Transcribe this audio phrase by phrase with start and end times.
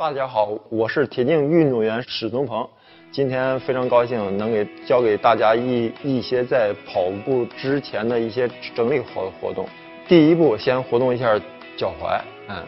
[0.00, 2.66] 大家好，我是铁定运动员史东鹏，
[3.12, 9.68] 今天非常高兴能给教给大家一一些在跑步之前的一些整理活活动。
[10.08, 11.38] 第一步，先活动一下
[11.76, 12.18] 脚踝，
[12.48, 12.64] 嗯，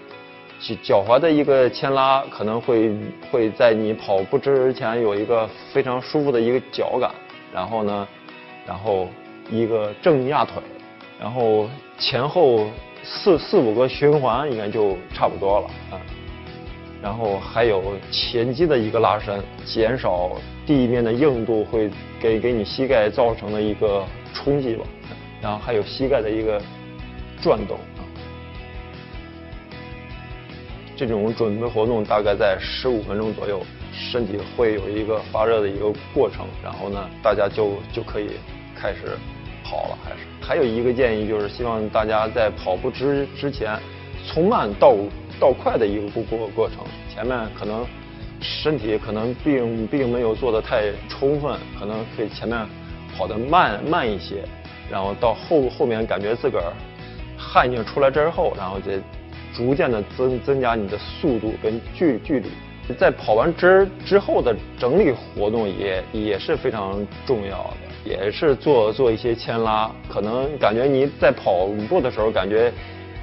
[0.61, 2.95] 脚脚踝的一个牵拉可能会
[3.31, 7.11] 会在你跑步之前有一个非常舒服的一个脚感，
[7.51, 8.07] 然后呢，
[8.67, 9.09] 然后
[9.51, 10.63] 一个正压腿，
[11.19, 12.67] 然后前后
[13.03, 15.97] 四四五个循环应该就差不多了，啊。
[17.03, 20.31] 然后还有前肌的一个拉伸，减少
[20.65, 24.85] 地面的硬度会给给你膝盖造成的一个冲击吧。
[25.41, 26.63] 然后还有膝盖的一个
[27.43, 28.07] 转动啊。
[30.97, 33.61] 这种准备活动大概在十五分钟左右，
[33.93, 38.29] 身体会有一个发热的一个过程，然后呢，大家就就可以
[38.77, 39.19] 开始
[39.65, 39.99] 跑了。
[40.05, 43.77] 还是还有一个建议，就是希望大家在跑步之之前，
[44.25, 44.95] 从慢到。
[45.43, 47.85] 较快的一个过过过程，前面可能
[48.41, 52.65] 身体可能并并没有做的太充分，可能可以前面
[53.17, 54.45] 跑得慢慢一些，
[54.89, 56.73] 然后到后后面感觉自个儿
[57.37, 59.01] 汗已经出来之后，然后再
[59.53, 62.49] 逐渐的增增加你的速度跟距距离，
[62.97, 72.73] 在跑完之之后的整理活动也也是非常重要的，也是做做一些牵拉，可能感觉你在跑步的时候感觉。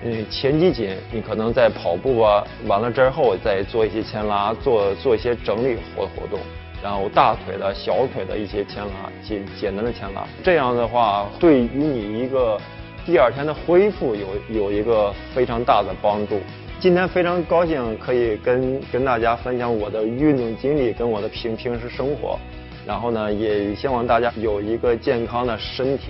[0.02, 6.40] 嗯，前肌紧，你可能在跑步啊完了之后再做一些牵拉，做做一些整理活活动，
[6.82, 12.58] 然后大腿的小腿的一些牵拉，简简单的牵拉，这样的话对于你一个
[13.06, 16.40] 第二天的恢复有有一个非常大的帮助。
[16.80, 22.40] 今天非常高兴可以跟跟大家分享我的运动经历跟我的平平时生活，
[22.88, 26.06] 然后呢也希望大家有一个健康的身体。